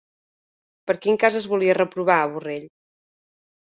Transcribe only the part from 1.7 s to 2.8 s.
reprovar a Borrell?